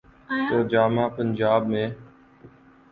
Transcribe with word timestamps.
تو 0.47 0.57
جامعہ 0.67 1.07
پنجاب 1.09 1.67
میں۔ 1.67 1.87